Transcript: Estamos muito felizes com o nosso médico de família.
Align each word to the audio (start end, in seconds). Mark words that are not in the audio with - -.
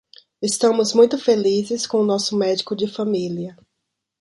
Estamos 0.41 0.95
muito 0.95 1.15
felizes 1.19 1.85
com 1.85 1.99
o 1.99 2.03
nosso 2.03 2.35
médico 2.35 2.75
de 2.75 2.87
família. 2.87 3.55